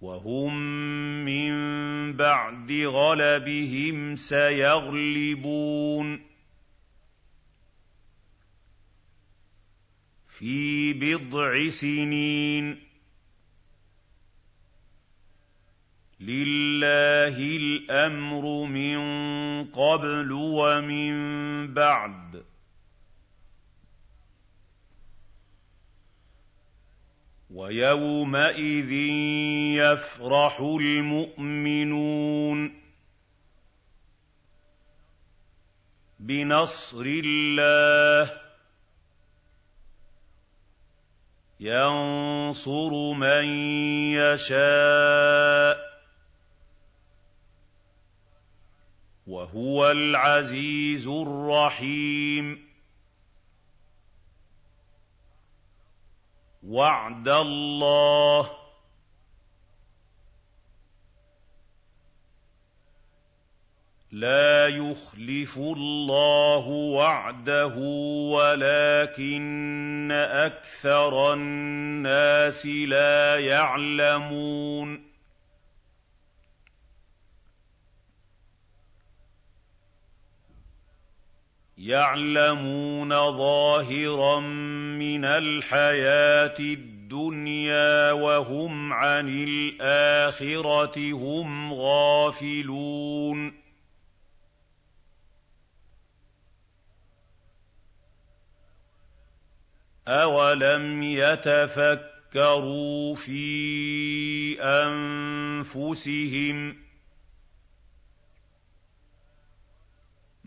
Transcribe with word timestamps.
وهم 0.00 0.56
من 1.24 1.52
بعد 2.16 2.72
غلبهم 2.72 4.16
سيغلبون 4.16 5.68
في 10.38 10.92
بضع 10.92 11.68
سنين 11.68 12.88
لله 16.20 17.56
الامر 17.56 18.64
من 18.64 18.98
قبل 19.64 20.32
ومن 20.32 21.14
بعد 21.74 22.47
ويومئذ 27.50 28.92
يفرح 29.80 30.60
المؤمنون 30.60 32.08
بنصر 36.20 37.04
الله 37.06 38.40
ينصر 41.60 43.12
من 43.12 43.44
يشاء 44.12 45.88
وهو 49.26 49.90
العزيز 49.90 51.06
الرحيم 51.06 52.67
وعد 56.68 57.28
الله. 57.28 58.50
لا 64.12 64.66
يخلف 64.68 65.58
الله 65.58 66.66
وعده 66.68 67.74
ولكن 68.32 70.08
أكثر 70.12 71.32
الناس 71.34 72.66
لا 72.66 73.38
يعلمون. 73.38 75.07
يعلمون 81.88 83.08
ظاهرا 83.08 84.40
من 85.00 85.24
الحياة 85.24 86.54
الدنيا 86.60 88.12
وهم 88.12 88.92
عن 88.92 89.28
الآخرة 89.28 91.12
هم 91.12 91.72
غافلون. 91.72 93.52
اولم 100.08 101.02
يتفكروا 101.02 101.94
في 103.14 104.62
انفسهم 104.62 106.08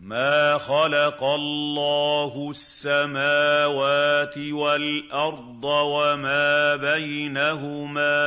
مَا 0.02 0.58
خَلَقَ 0.58 1.22
اللَّهُ 1.24 2.50
السَّمَاوَاتِ 2.50 4.38
وَالْأَرْضَ 4.38 5.64
وَمَا 5.64 6.76
بَيْنَهُمَا 6.76 8.18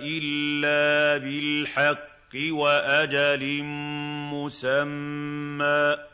إِلَّا 0.00 1.18
بِالْحَقِّ 1.24 2.32
وَأَجَلٍ 2.50 3.62
مُّسَمًّى 4.32 5.96
ۚ 5.96 6.13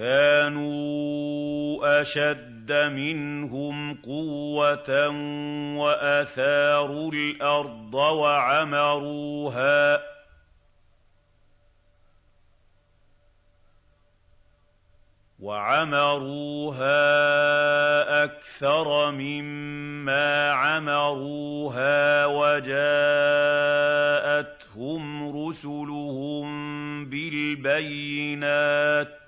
كَانُوا 0.00 2.00
أَشَدَّ 2.00 2.72
مِنْهُمْ 2.72 3.94
قُوَّةً 3.94 5.08
وَأَثَارُوا 5.76 7.12
الْأَرْضَ 7.12 7.94
وَعَمَرُوهَا 7.94 10.00
وعمروها 15.40 16.94
أكثر 18.24 19.10
مما 19.10 20.50
عمروها 20.50 22.26
وجاءتهم 22.26 22.80
رسلهم 25.36 26.50
بالبينات 27.10 29.19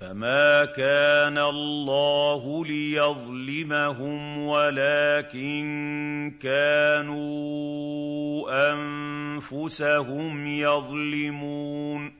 فما 0.00 0.64
كان 0.64 1.38
الله 1.38 2.64
ليظلمهم 2.64 4.38
ولكن 4.38 5.62
كانوا 6.42 7.20
انفسهم 8.72 10.46
يظلمون 10.46 12.19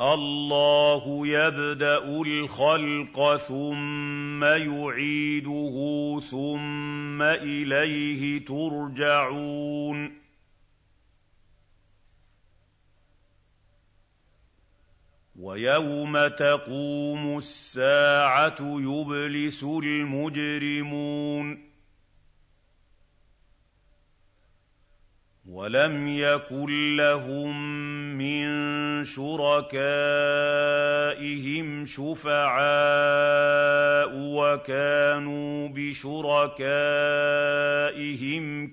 الله 0.00 1.26
يبدأ 1.26 2.22
الخلق 2.22 3.36
ثم 3.36 4.44
يعيده 4.44 6.20
ثم 6.30 7.22
إليه 7.22 8.44
ترجعون. 8.44 10.18
ويوم 15.36 16.26
تقوم 16.26 17.38
الساعة 17.38 18.56
يبلس 18.60 19.62
المجرمون. 19.62 21.67
ولم 25.48 26.08
يكن 26.08 26.96
لهم 26.96 27.78
من 28.18 28.48
شركائهم 29.04 29.66
شفعاء 31.86 32.58
وكانوا 34.12 35.68
بشركائهم 35.68 36.34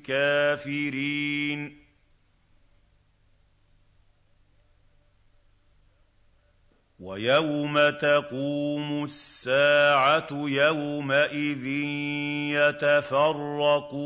كافرين. 0.01 1.85
ويوم 6.99 7.89
تقوم 7.89 9.03
الساعة 9.03 10.27
يومئذ 10.31 11.65
يتفرقون. 12.51 14.05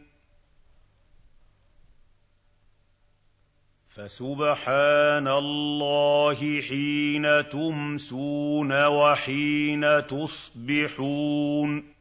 فسبحان 3.90 5.28
الله 5.28 6.62
حين 6.62 7.50
تمسون 7.50 8.86
وحين 8.86 10.08
تصبحون 10.08 11.99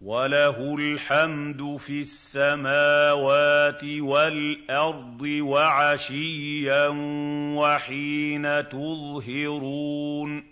وله 0.00 0.74
الحمد 0.74 1.76
في 1.76 2.00
السماوات 2.00 3.84
والارض 3.84 5.22
وعشيا 5.22 6.88
وحين 7.56 8.68
تظهرون 8.68 10.50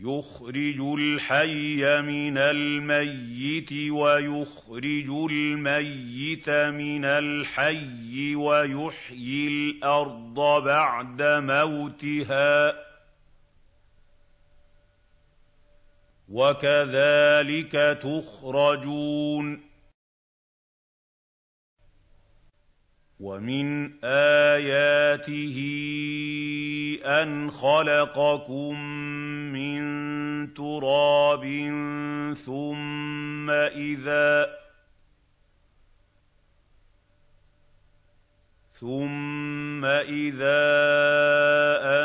يخرج 0.00 0.80
الحي 0.80 2.02
من 2.02 2.38
الميت 2.38 3.72
ويخرج 3.90 5.10
الميت 5.30 6.50
من 6.50 7.04
الحي 7.04 8.34
ويحيي 8.34 9.48
الأرض 9.48 10.64
بعد 10.64 11.22
موتها 11.22 12.91
وكذلك 16.32 17.72
تخرجون. 18.02 19.72
ومن 23.22 23.92
آياته 24.04 25.58
أن 27.04 27.50
خلقكم 27.50 28.80
من 29.52 29.82
تراب 30.54 31.44
ثم 32.34 33.50
إذا 33.50 34.46
ثم 38.82 39.84
إذا 39.84 40.64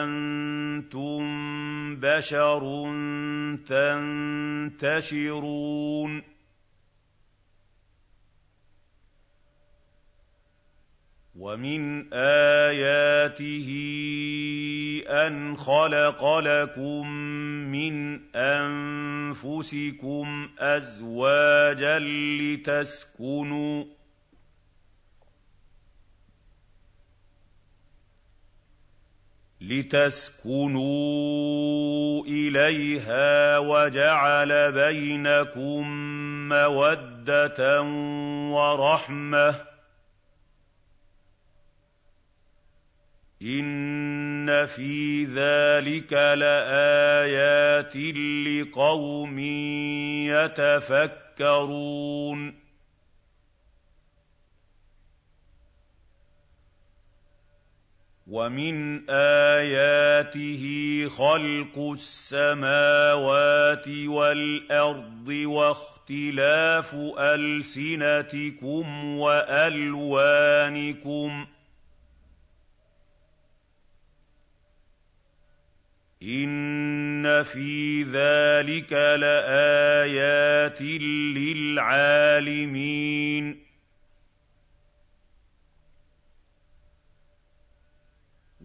أنتم 0.03 1.56
بشر 1.95 2.61
تنتشرون 4.77 6.23
ومن 11.35 12.13
اياته 12.13 13.69
ان 15.09 15.55
خلق 15.55 16.37
لكم 16.37 17.07
من 17.71 18.19
انفسكم 18.35 20.27
ازواجا 20.59 21.99
لتسكنوا 21.99 23.96
لتسكنوا 29.61 30.87
إليها 32.25 33.57
وجعل 33.57 34.71
بينكم 34.71 35.87
مودة 36.49 37.81
ورحمة. 38.51 39.55
إن 43.41 44.65
في 44.65 45.23
ذلك 45.25 46.13
لآيات 46.13 47.95
لقوم 48.47 49.39
يتفكرون. 51.39 52.66
ومن 58.27 59.09
اياته 59.09 60.63
خلق 61.09 61.91
السماوات 61.91 63.87
والارض 63.87 65.27
واختلاف 65.27 66.95
السنتكم 67.19 68.85
والوانكم 69.17 70.37
ان 76.23 77.43
في 77.43 78.03
ذلك 78.03 78.93
لايات 78.93 80.81
للعالمين 81.37 82.47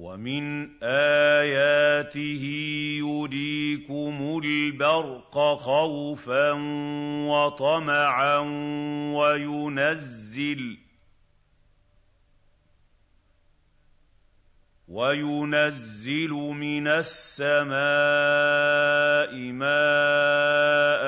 ومن 0.00 0.70
آياته 0.82 2.44
يريكم 3.04 4.40
البرق 4.44 5.54
خوفا 5.54 6.52
وطمعا 7.28 8.38
وينزل 9.14 10.78
وينزل 14.88 16.30
من 16.30 16.88
السماء 16.88 17.74
ماء 19.52 21.04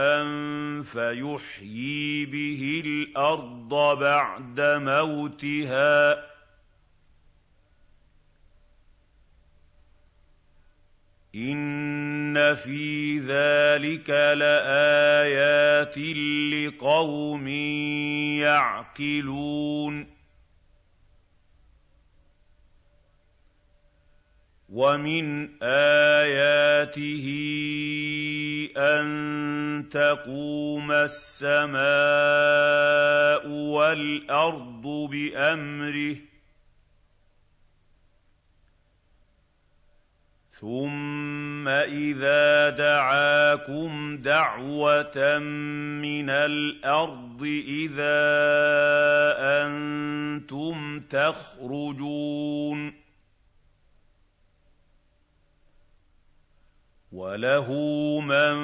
فيحيي 0.82 2.26
به 2.26 2.82
الأرض 2.84 3.98
بعد 3.98 4.60
موتها 4.60 6.31
إِنَّ 11.34 12.54
فِي 12.54 13.18
ذَٰلِكَ 13.18 14.10
لَآيَاتٍ 14.10 15.98
لِّقَوْمٍ 16.52 17.48
يَعْقِلُونَ 18.44 20.06
وَمِنْ 24.68 25.48
آيَاتِهِ 25.62 27.26
أَن 28.76 29.88
تَقُومَ 29.88 30.92
السَّمَاءُ 30.92 31.82
وَالْأَرْضُ 33.48 34.82
بِأَمْرِهِ 35.10 36.31
ثُمَّ 40.62 41.68
إِذَا 41.68 42.70
دَعَاكُمْ 42.70 44.16
دَعْوَةً 44.22 45.38
مِّنَ 45.98 46.30
الْأَرْضِ 46.30 47.42
إِذَا 47.66 48.22
أَنتُمْ 49.66 51.00
تَخْرُجُونَ 51.00 52.94
وَلَهُ 57.12 57.68
مَن 58.20 58.54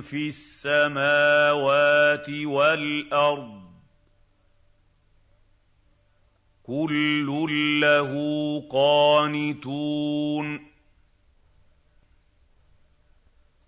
فِي 0.00 0.28
السَّمَاوَاتِ 0.28 2.30
وَالْأَرْضِ 2.30 3.62
كُلٌّ 6.62 7.46
لَّهُ 7.80 8.12
قَانِتُونَ 8.70 10.67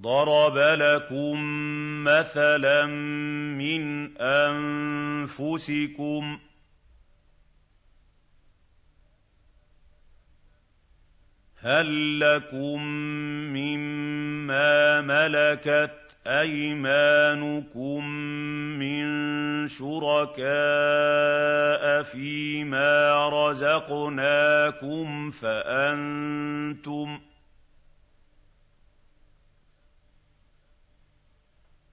ضَرَبَ 0.00 0.56
لَكُم 0.58 1.40
مَّثَلًا 2.04 2.86
مِّنْ 3.56 4.16
أَنفُسِكُمْ 4.18 6.36
ۖ 6.36 6.40
هَل 11.60 12.18
لَّكُم 12.20 12.82
مِّمَّا 13.52 15.00
مَلَكَتْ 15.00 15.92
أَيْمَانُكُم 16.26 18.06
مِّن 18.78 19.06
شُرَكَاءَ 19.68 20.46
فِيمَا 22.02 23.28
رَزَقْنَاكُمْ 23.28 25.30
فَأَنتُمْ 25.30 27.20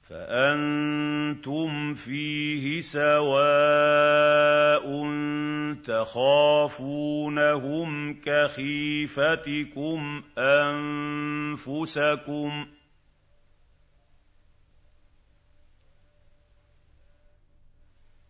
فَأَنتُمْ 0.10 1.94
فِيهِ 1.94 2.82
سَوَاءٌ 2.82 4.84
تَخَافُونَهُمْ 5.86 7.90
كَخِيفَتِكُمْ 8.22 10.24
أَنفُسَكُمْ 10.38 11.46
ۚ 12.66 12.68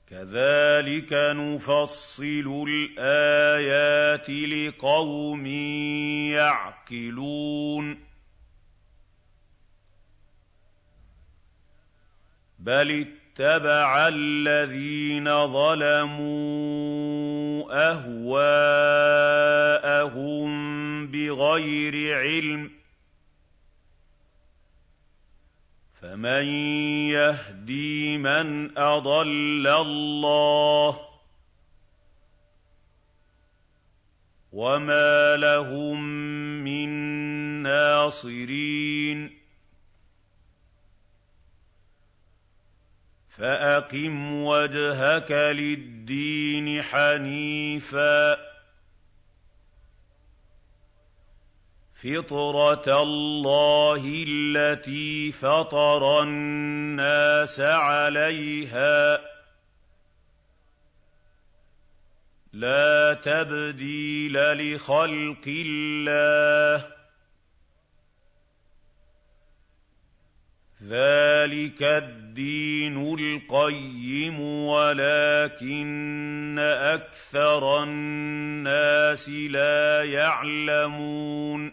كَذَٰلِكَ 0.07 1.13
نُفَصِّلُ 1.13 2.65
الْآيَاتِ 2.69 4.29
لِقَوْمٍ 4.29 5.45
يَعْقِلُونَ 6.35 8.12
بَلِ 12.63 13.07
اتَّبَعَ 13.07 14.07
الَّذِينَ 14.07 15.47
ظَلَمُوا 15.53 16.33
أَهْوَاءَهُم 17.91 18.47
بِغَيْرِ 21.07 22.17
عِلْمٍ 22.17 22.67
ۖ 22.67 22.71
فَمَن 26.01 26.45
يَهْدِي 27.11 28.17
مَنْ 28.17 28.77
أَضَلَّ 28.77 29.67
اللَّهُ 29.67 30.91
ۖ 30.91 30.97
وَمَا 34.51 35.35
لَهُم 35.37 36.03
مِّن 36.63 36.89
نَّاصِرِينَ 37.63 39.42
فَأَقِمْ 43.37 44.43
وَجْهَكَ 44.43 45.31
لِلدِّينِ 45.31 46.81
حَنِيفًا 46.81 48.33
ۚ. 48.35 48.39
فِطْرَتَ 51.95 52.87
اللَّهِ 52.87 54.23
الَّتِي 54.27 55.31
فَطَرَ 55.31 56.21
النَّاسَ 56.23 57.59
عَلَيْهَا 57.59 59.17
ۚ. 59.17 59.21
لَا 62.53 63.13
تَبْدِيلَ 63.13 64.33
لِخَلْقِ 64.33 65.43
اللَّهِ 65.47 66.81
ۚ. 66.89 67.02
ذَٰلِكَ 70.83 71.83
الدِّينُ 71.83 72.97
الْقَيِّمُ 73.13 74.39
وَلَٰكِنَّ 74.67 76.59
أَكْثَرَ 76.59 77.83
النَّاسِ 77.83 79.29
لَا 79.29 80.03
يَعْلَمُونَ 80.03 81.71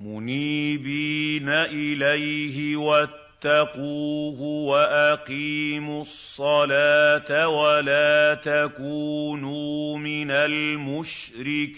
مُنِيبِينَ 0.00 1.48
إِلَيْهِ 1.48 2.76
وَاتَّقُوهُ 2.76 4.40
وَأَقِيمُوا 4.40 6.00
الصَّلَاةَ 6.00 7.48
وَلَا 7.48 8.34
تَكُونُوا 8.34 9.98
مِنَ 9.98 10.30
الْمُشْرِكِينَ 10.30 11.72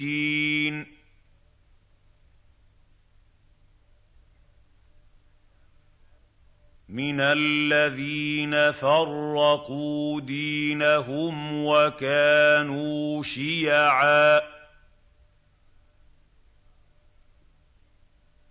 مِنَ 6.95 7.21
الَّذِينَ 7.21 8.73
فَرَّقُوا 8.73 10.21
دِينَهُمْ 10.21 11.65
وَكَانُوا 11.65 13.23
شِيَعًا 13.23 14.39
ۖ 14.39 14.43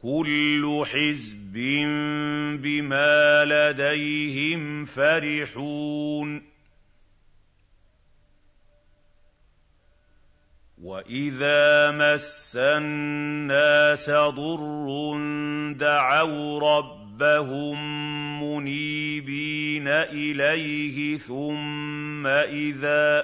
كُلُّ 0.02 0.84
حِزْبٍ 0.86 1.54
بِمَا 2.62 3.46
لَدَيْهِمْ 3.46 4.86
فَرِحُونَ 4.86 6.44
وَإِذَا 10.82 11.92
مَسَّ 11.92 12.56
النَّاسَ 12.56 14.10
ضُرٌّ 14.10 14.88
دَعَوْا 15.78 16.60
رَبَّهُم 16.60 17.03
رَبَّهُم 17.14 17.78
مُّنِيبِينَ 18.44 19.88
إِلَيْهِ 19.88 21.18
ثُمَّ 21.18 22.28
إِذَا 22.28 23.24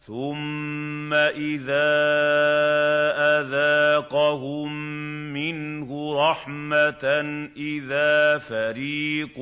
ثم 0.00 1.12
إذا 1.14 1.90
أذاقهم 3.42 4.72
منه 5.32 5.90
رحمة 6.30 7.04
إذا 7.56 8.38
فريق 8.38 9.38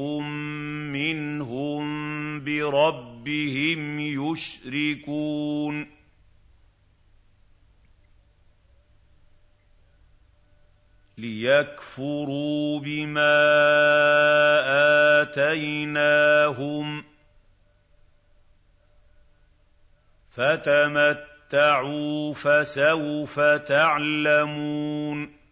منهم 0.97 1.85
بربهم 2.45 4.01
يشركون 4.01 5.85
ۖ 5.85 5.96
ليكفروا 11.19 12.81
بما 12.81 13.43
اتيناهم 15.23 17.05
فَتَمَتَّعُوا 20.31 22.35
فَسَوْفَ 22.35 23.41
تَعْلَمُونَ 23.41 25.46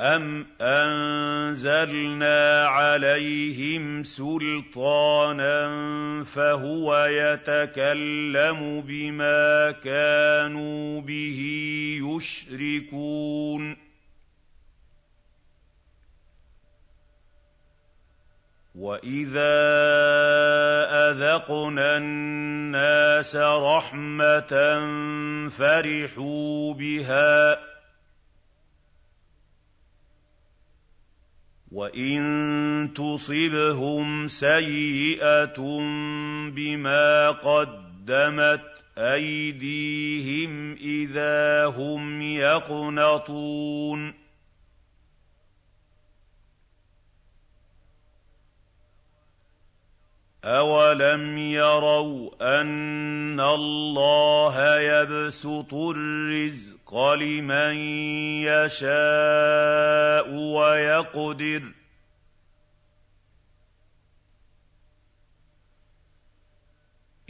أَمْ 0.00 0.46
أَنزَلْنَا 0.60 2.38
عَلَيْهِمْ 2.66 4.04
سُلْطَانًا 4.04 5.60
فَهُوَ 6.24 7.04
يَتَكَلَّمُ 7.04 8.80
بِمَا 8.80 9.70
كَانُوا 9.70 11.00
بِهِ 11.00 11.40
يُشْرِكُونَ 12.00 13.76
وَإِذَا 18.74 19.56
أَذَقْنَا 21.10 21.96
النَّاسَ 21.96 23.36
رَحْمَةً 23.36 24.52
فَرِحُوا 25.50 26.74
بِهَا 26.74 27.54
ۖ 27.54 27.69
وَإِن 31.72 32.92
تُصِبْهُمْ 32.94 34.28
سَيِّئَةٌ 34.28 35.60
بِمَا 36.50 37.30
قَدَّمَتْ 37.30 38.62
أَيْدِيهِمْ 38.98 40.72
إِذَا 40.76 41.66
هُمْ 41.66 42.22
يَقْنَطُونَ 42.22 44.14
أَوَلَمْ 50.44 51.38
يَرَوْا 51.38 52.30
أَنَّ 52.60 53.40
اللَّهَ 53.40 54.80
يَبْسُطُ 54.80 55.74
الرِّزْقَ 55.74 56.79
لِمَن 56.94 57.74
يَشَاءُ 58.46 60.28
وَيَقْدِرُ 60.34 61.60
ۚ 61.60 61.74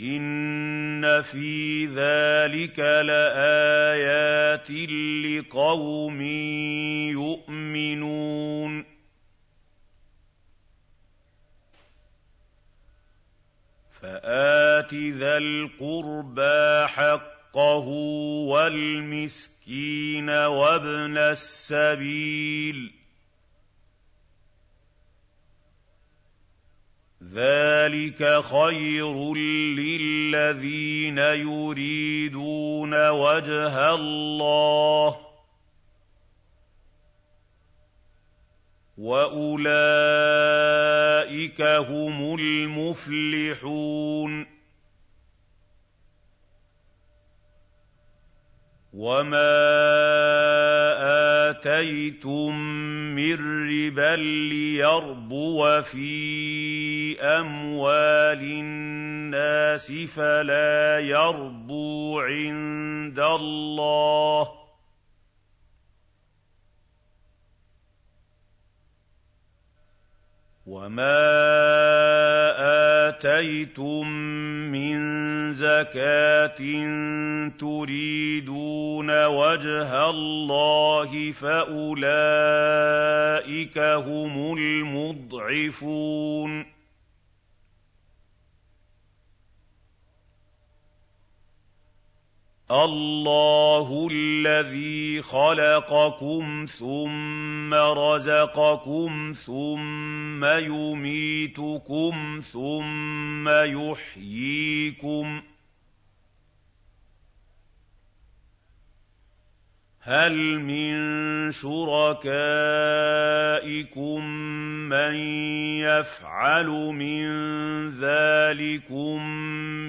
إِنَّ 0.01 1.23
فِي 1.23 1.87
ذَٰلِكَ 1.87 2.79
لَآيَاتٍ 2.79 4.71
لِّقَوْمٍ 5.25 6.21
يُؤْمِنُونَ 7.11 8.85
فَآتِ 13.93 14.95
ذَا 14.95 15.37
الْقُرْبَىٰ 15.39 16.87
حَقَّهُ 16.89 17.40
وَالْمِسْكِينَ 18.49 20.31
وَابْنَ 20.31 21.17
السَّبِيلِ 21.19 22.91
ۚ. 22.91 22.93
ذَٰلِكَ 27.25 28.41
خَيْرٌ 28.41 29.35
لِّلَّذِينَ 29.75 31.19
يُرِيدُونَ 31.19 33.09
وَجْهَ 33.09 33.95
اللَّهِ 33.95 35.11
ۖ. 35.11 35.17
وَأُولَٰئِكَ 38.99 39.71
هُمُ 41.63 42.35
الْمُفْلِحُونَ. 42.41 43.71
وَمَا 49.01 49.57
آتَيْتُم 51.49 52.53
مِّن 53.17 53.39
رِّبًا 53.69 54.17
لِّيَرْبُوَ 54.53 55.83
فِي 55.83 57.21
أَمْوَالِ 57.21 58.43
النَّاسِ 58.45 59.93
فَلَا 59.93 60.99
يَرْبُو 61.01 62.21
عِندَ 62.21 63.19
اللَّهِ 63.19 64.45
ۖ 64.45 64.60
وَمَا 70.71 71.19
آتَيْتُم 73.11 74.07
مِّن 74.71 74.99
زَكَاةٍ 75.53 76.61
تُرِيدُونَ 77.59 79.25
وَجْهَ 79.27 80.11
اللَّهِ 80.11 81.33
فَأُولَٰئِكَ 81.33 82.09
هُمُ 83.79 84.57
الْمُضْعِفُونَ 84.59 86.01
اللَّهُ 92.71 94.09
الَّذِي 94.13 95.23
خَلَقَكُمْ 95.23 96.67
ثُمَّ 96.69 97.75
رَزَقَكُمْ 97.75 99.33
ثُمَّ 99.37 100.45
يُمِيتُكُمْ 100.45 102.41
ثُمَّ 102.45 103.49
يُحْيِيكُمْ 103.49 105.41
ۖ 105.41 105.45
هَلْ 110.03 110.35
مِن 110.61 111.51
شُرَكَائِكُم 111.51 112.31
مَّن 114.89 115.15
يَفْعَلُ 115.83 116.67
مِن 116.95 117.27
ذَٰلِكُم 117.91 119.27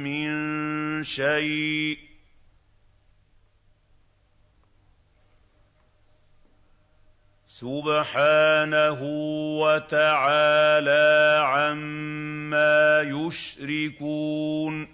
مِّن 0.04 0.34
شَيْءٍ 1.04 1.98
ۚ 1.98 2.11
سُبْحَانَهُ 7.62 9.02
وَتَعَالَىٰ 9.62 11.40
عَمَّا 11.46 13.02
يُشْرِكُونَ. 13.02 14.88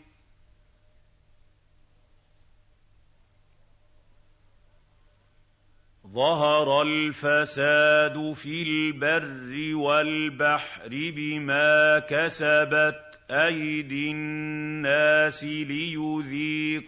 ظَهَرَ 6.08 6.82
الْفَسَادُ 6.82 8.34
فِي 8.34 8.64
الْبَرِّ 8.64 9.76
وَالْبَحْرِ 9.76 10.90
بِمَا 10.92 12.00
كَسَبَتْ 12.00 13.20
أَيْدِي 13.32 14.12
النَّاسِ 14.12 15.44
لِيُذِيقَهُم. 15.44 16.88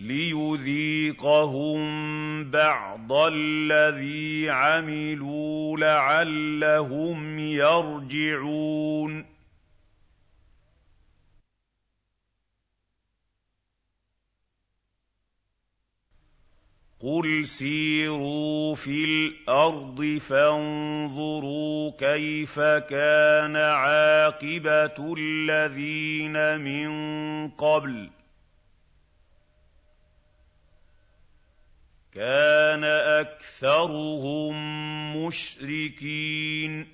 لِيُذِيقَهُم 0.00 1.80
بَعْضَ 2.50 3.12
الَّذِي 3.12 4.50
عَمِلُوا 4.50 5.76
لَعَلَّهُمْ 5.78 7.38
يَرْجِعُونَ 7.38 9.24
قُلْ 17.00 17.46
سِيرُوا 17.46 18.74
فِي 18.74 19.04
الْأَرْضِ 19.04 20.18
فَانظُرُوا 20.28 21.90
كَيْفَ 21.98 22.60
كَانَ 22.60 23.56
عَاقِبَةُ 23.56 25.14
الَّذِينَ 25.18 26.60
مِن 26.60 26.88
قَبْلُ 27.48 28.10
كَانَ 32.14 32.84
أَكْثَرُهُم 32.84 34.54
مُّشْرِكِينَ. 35.16 36.86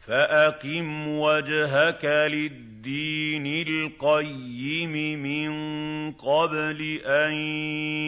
فَأَقِمْ 0.00 1.08
وَجْهَكَ 1.08 2.04
لِلدِّينِ 2.04 3.46
الْقَيِّمِ 3.68 4.92
مِن 5.22 5.50
قَبْلِ 6.12 7.00
أَن 7.06 7.32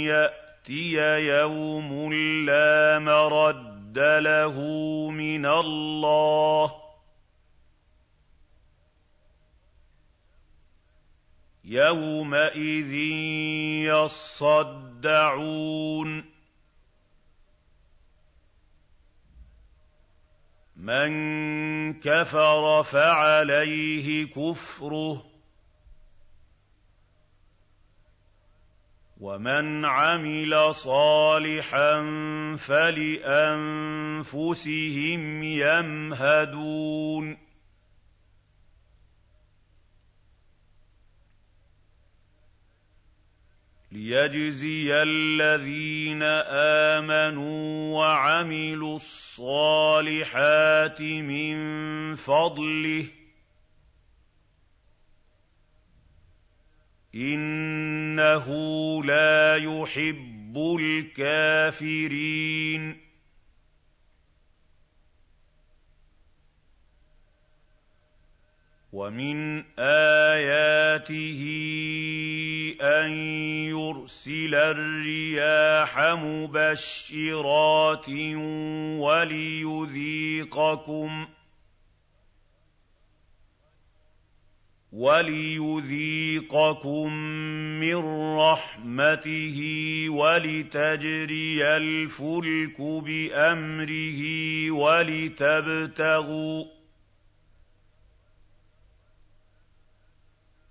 يَأْتِيَ 0.06 0.96
يَوْمٌ 1.26 2.12
لَّا 2.46 2.98
مَرَدَّ 2.98 3.98
لَهُ 3.98 4.60
مِنَ 5.10 5.46
اللَّهِ 5.46 6.66
ۖ. 6.66 6.77
يَوْمَئِذٍ 11.68 12.92
يَصَّدَّعُونَ 14.48 16.24
مَن 20.76 21.10
كَفَرَ 22.00 22.82
فَعَلَيْهِ 22.82 24.26
كُفْرُهُ 24.26 25.16
ۖ 25.16 25.20
وَمَنْ 29.20 29.84
عَمِلَ 29.84 30.74
صَالِحًا 30.74 32.00
فَلِأَنفُسِهِمْ 32.56 34.22
يَمْهَدُونَ 35.42 37.47
لِيَجْزِيَ 43.98 44.94
الَّذِينَ 44.94 46.22
آمَنُوا 47.02 47.98
وَعَمِلُوا 47.98 48.96
الصَّالِحَاتِ 48.96 51.00
مِن 51.02 51.56
فَضْلِهِ 52.16 53.04
ۚ 53.04 53.08
إِنَّهُ 57.14 58.46
لَا 59.04 59.56
يُحِبُّ 59.56 60.58
الْكَافِرِينَ 60.80 61.88
وَمِنْ 68.98 69.62
آيَاتِهِ 69.78 71.40
أَن 72.82 73.10
يُرْسِلَ 73.70 74.54
الرِّيَاحَ 74.54 75.98
مُبَشِّرَاتٍ 76.18 78.08
وَلِيُذِيقَكُم 84.92 87.12
مِّن 87.80 87.96
رَّحْمَتِهِ 88.36 89.58
وَلِتَجْرِيَ 90.08 91.76
الْفُلْكُ 91.76 92.80
بِأَمْرِهِ 92.80 94.20
وَلِتَبْتَغُوا 94.70 96.64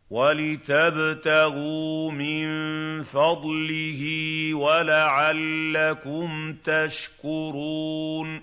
وَلِتَبْتَغُوا 0.10 2.12
مِن 2.12 2.48
فَضْلِهِ 3.04 4.02
وَلَعَلَّكُمْ 4.54 6.56
تَشْكُرُونَ 6.63 8.41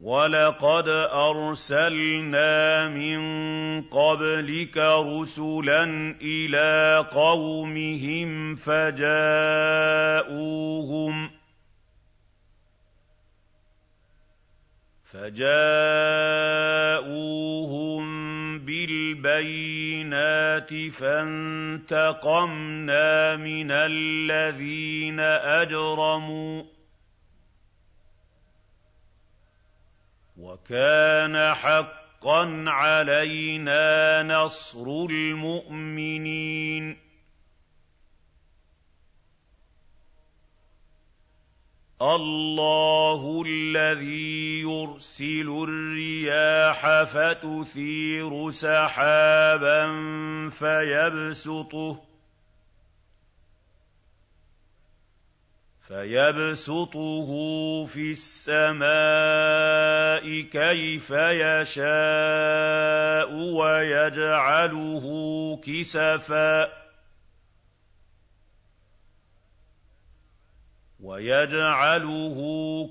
وَلَقَدْ 0.00 0.88
أَرْسَلْنَا 1.12 2.88
مِن 2.88 3.20
قَبْلِكَ 3.82 4.76
رُسُلًا 4.76 5.84
إِلَىٰ 6.22 7.04
قَوْمِهِمْ 7.10 8.56
فَجَاءُوهُم 8.56 9.10
فَجَاءُوهُم 15.12 15.50
بِالْبَيِّنَاتِ 18.58 20.70
فَانتَقَمْنَا 20.92 22.56
مِنَ 23.36 23.70
الَّذِينَ 23.70 25.20
أَجْرَمُوا 25.20 26.62
ۖ 26.62 26.66
وَكَانَ 30.36 31.54
حَقًّا 31.54 32.64
عَلَيْنَا 32.68 34.22
نَصْرُ 34.22 35.06
الْمُؤْمِنِينَ 35.10 37.09
اللَّهُ 42.02 43.42
الَّذِي 43.46 44.60
يُرْسِلُ 44.60 45.48
الرِّيَاحَ 45.68 47.02
فَتُثِيرُ 47.04 48.50
سَحَابًا 48.50 49.84
فَيَبْسُطُهُ 55.88 57.30
فِي 57.84 58.10
السَّمَاءِ 58.16 58.80
كَيْفَ 60.40 61.10
يَشَاءُ 61.44 61.90
وَيَجْعَلُهُ 63.34 65.06
كِسَفًا 65.64 66.79
وَيَجْعَلُهُ 71.02 72.38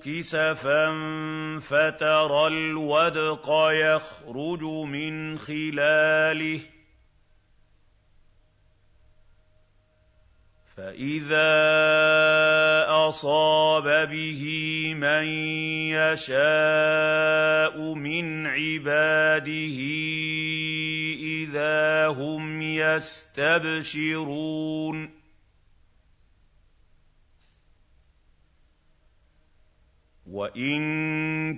كِسَفًا 0.03 0.85
فَتَرَى 1.61 2.47
الْوَدْقَ 2.47 3.49
يَخْرُجُ 3.69 4.63
مِنْ 4.63 5.37
خِلَالِهِ 5.37 6.57
ۖ. 6.59 6.61
فَإِذَا 10.77 11.51
أَصَابَ 12.89 14.09
بِهِ 14.09 14.43
مَن 14.93 15.23
يَشَاءُ 15.93 17.77
مِنْ 17.93 18.47
عِبَادِهِ 18.47 19.79
إِذَا 21.21 22.07
هُمْ 22.07 22.61
يَسْتَبْشِرُونَ. 22.61 23.99
وَإِن 30.29 30.81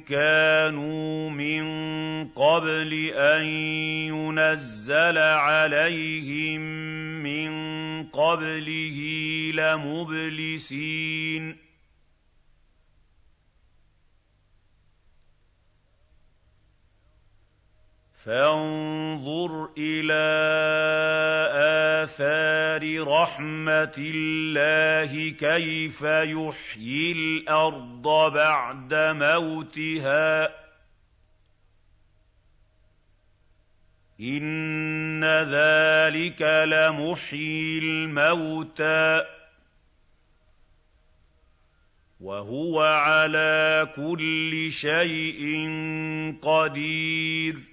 كَانُوا 0.07 1.29
مِن 1.29 1.63
قَبْلِ 2.27 3.11
أَن 3.15 3.45
يُنَزَّلَ 4.07 5.17
عَلَيْهِم 5.17 6.61
مِّن 7.23 7.51
قَبْلِهِ 8.03 8.97
لَمُبْلِسِينَ 9.55 11.70
فَانظُرْ 18.25 19.69
إِلَىٰ 19.77 20.13
آثَارِ 22.03 23.07
رَحْمَةِ 23.07 23.93
اللَّهِ 23.97 25.29
كَيْفَ 25.29 26.01
يُحْيِي 26.01 27.11
الْأَرْضَ 27.11 28.33
بَعْدَ 28.33 28.93
مَوْتِهَا 28.93 30.47
ۚ. 30.47 30.51
إِنَّ 34.19 35.25
ذَٰلِكَ 35.25 36.41
لَمُحْيِي 36.67 37.79
الْمَوْتَىٰ 37.79 39.21
ۖ. 39.21 39.25
وَهُوَ 42.19 42.81
عَلَىٰ 42.81 43.87
كُلِّ 43.95 44.71
شَيْءٍ 44.71 45.69
قَدِيرٌ. 46.41 47.70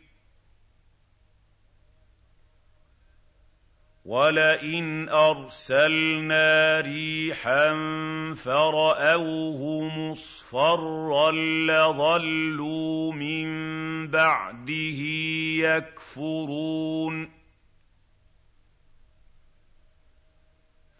وَلَئِنْ 4.08 5.08
أَرْسَلْنَا 5.08 6.80
رِيحًا 6.80 7.74
فَرَأَوْهُ 8.34 9.80
مُصْفَرًّا 9.88 11.32
لَّظَلُّوا 11.68 13.12
مِن 13.12 13.48
بَعْدِهِ 14.08 15.00
يَكْفُرُونَ 15.60 17.37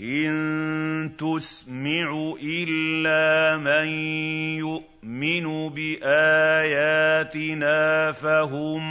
إِن 0.00 1.16
تُسْمِعُ 1.16 2.34
إِلَّا 2.42 3.56
مَن 3.56 3.88
يُؤْمِنُ 4.60 5.68
بِآيَاتِنَا 5.68 7.22
فَهُم 8.12 8.82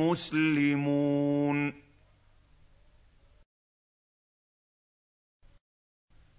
مُّسْلِمُونَ 0.00 1.72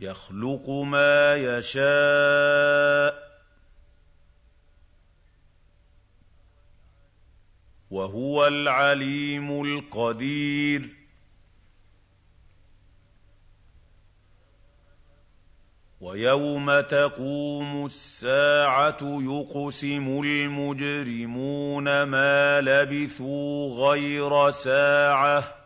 يَخْلُقُ 0.00 0.70
مَا 0.70 1.36
يَشَاءُ 1.36 3.12
ۖ 3.12 3.16
وَهُوَ 7.90 8.46
الْعَلِيمُ 8.46 9.62
الْقَدِيرُ. 9.62 10.88
وَيَوْمَ 16.00 16.80
تَقُومُ 16.80 17.86
السَّاعَةُ 17.86 18.98
يُقْسِمُ 19.02 20.20
الْمُجْرِمُونَ 20.24 22.02
مَا 22.02 22.60
لَبِثُوا 22.60 23.88
غَيْرَ 23.88 24.50
سَاعَةٍ 24.50 25.59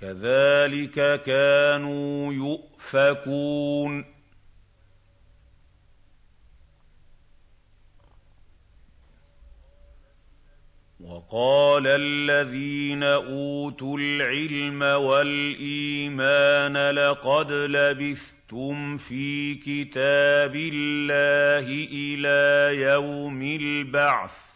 كَذَٰلِكَ 0.00 1.22
كَانُوا 1.22 2.32
يُؤْفَكُونَ. 2.32 4.04
وَقَالَ 11.00 11.86
الَّذِينَ 11.86 13.02
أُوتُوا 13.02 13.98
الْعِلْمَ 13.98 14.82
وَالْإِيمَانَ 14.82 16.90
لَقَدْ 16.90 17.52
لَبِثْتُمْ 17.52 18.96
فِي 18.96 19.54
كِتَابِ 19.54 20.56
اللَّهِ 20.56 21.88
إِلَىٰ 21.92 22.82
يَوْمِ 22.82 23.42
الْبَعْثِ. 23.42 24.55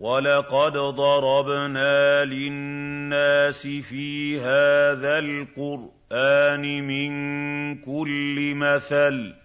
وَلَقَدْ 0.00 0.72
ضَرَبْنَا 0.72 2.24
لِلنَّاسِ 2.24 3.62
فِي 3.66 4.40
هَٰذَا 4.40 5.18
الْقُرْآنِ 5.18 6.62
مِن 6.88 7.10
كُلِّ 7.84 8.54
مَثَلٍ 8.56 9.34
ۚ 9.34 9.36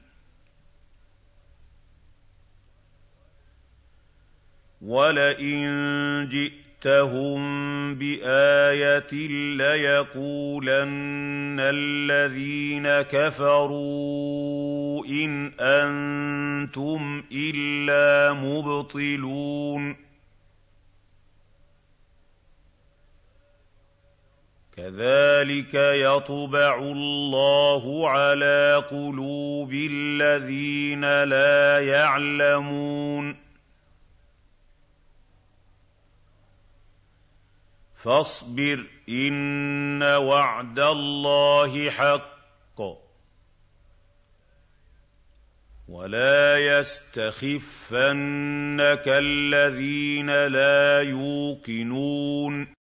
وَلَئِن 4.82 5.66
جِئْتَهُم 6.32 7.40
بِآيَةٍ 7.96 9.14
لَّيَقُولَنَّ 9.60 10.96
الَّذِينَ 11.60 12.88
كَفَرُوا 13.02 14.56
إِنْ 15.06 15.52
أَنتُمْ 15.60 17.24
إِلَّا 17.32 18.34
مُبْطِلُونَ 18.34 20.05
كَذَٰلِكَ 24.78 25.74
يَطْبَعُ 25.74 26.80
اللَّهُ 26.80 28.10
عَلَىٰ 28.10 28.84
قُلُوبِ 28.90 29.74
الَّذِينَ 29.74 31.24
لَا 31.24 31.80
يَعْلَمُونَ. 31.80 33.38
فَاصْبِرْ 37.96 38.86
إِنَّ 39.10 40.04
وَعْدَ 40.04 40.80
اللَّهِ 40.80 41.90
حَقٌّ 41.90 42.82
ۖ. 42.82 42.98
وَلَا 45.88 46.58
يَسْتَخِفَّنَّكَ 46.58 49.08
الَّذِينَ 49.08 50.48
لَا 50.48 51.02
يُوقِنُونَ. 51.02 52.75